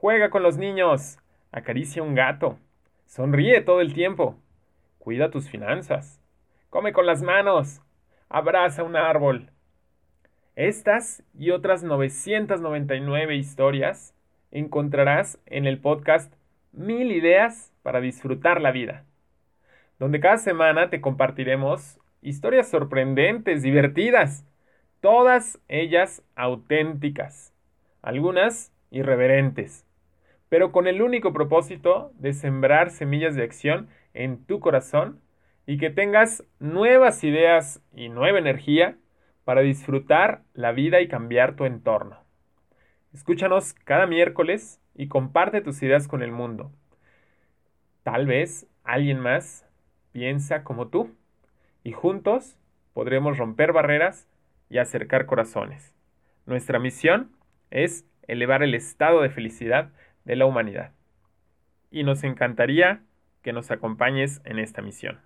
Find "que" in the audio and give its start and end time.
35.78-35.90, 63.42-63.54